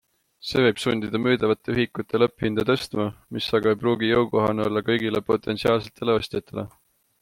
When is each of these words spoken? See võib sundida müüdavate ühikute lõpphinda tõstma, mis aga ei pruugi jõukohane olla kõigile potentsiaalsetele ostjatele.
See 0.51 0.61
võib 0.67 0.79
sundida 0.83 1.21
müüdavate 1.25 1.75
ühikute 1.75 2.21
lõpphinda 2.23 2.67
tõstma, 2.71 3.07
mis 3.37 3.53
aga 3.61 3.75
ei 3.77 3.81
pruugi 3.87 4.13
jõukohane 4.15 4.69
olla 4.69 4.87
kõigile 4.93 5.27
potentsiaalsetele 5.33 6.21
ostjatele. 6.23 6.71